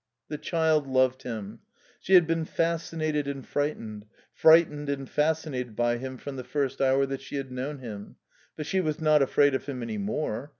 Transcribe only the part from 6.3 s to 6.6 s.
the